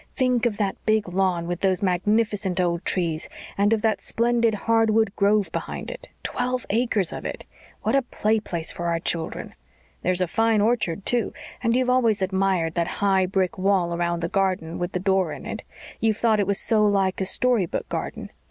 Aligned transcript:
Think 0.15 0.47
of 0.47 0.57
that 0.57 0.83
big 0.83 1.07
lawn 1.09 1.45
with 1.45 1.61
those 1.61 1.83
magnificent 1.83 2.59
old 2.59 2.83
trees; 2.83 3.29
and 3.55 3.71
of 3.71 3.83
that 3.83 4.01
splendid 4.01 4.55
hardwood 4.55 5.15
grove 5.15 5.51
behind 5.51 5.91
it 5.91 6.09
twelve 6.23 6.65
acres 6.71 7.13
of 7.13 7.23
it. 7.23 7.45
What 7.83 7.95
a 7.95 8.01
play 8.01 8.39
place 8.39 8.71
for 8.71 8.87
our 8.87 8.99
children! 8.99 9.53
There's 10.01 10.19
a 10.19 10.27
fine 10.27 10.59
orchard, 10.59 11.05
too, 11.05 11.33
and 11.61 11.75
you've 11.75 11.87
always 11.87 12.23
admired 12.23 12.73
that 12.73 12.87
high 12.97 13.27
brick 13.27 13.59
wall 13.59 13.93
around 13.93 14.21
the 14.21 14.27
garden 14.27 14.79
with 14.79 14.93
the 14.93 14.99
door 14.99 15.33
in 15.33 15.45
it 15.45 15.63
you've 15.99 16.17
thought 16.17 16.39
it 16.39 16.47
was 16.47 16.59
so 16.59 16.83
like 16.83 17.21
a 17.21 17.25
story 17.25 17.67
book 17.67 17.87
garden. 17.87 18.31